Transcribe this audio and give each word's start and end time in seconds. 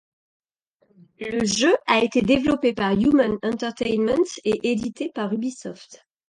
Le 1.19 1.45
jeu 1.45 1.75
a 1.85 1.99
été 2.03 2.23
développé 2.23 2.73
par 2.73 2.91
Human 2.93 3.37
Entertainment 3.43 4.23
et 4.45 4.71
édité 4.71 5.11
par 5.13 5.31
Ubisoft. 5.31 6.07